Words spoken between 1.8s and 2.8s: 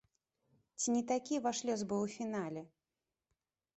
быў у фінале?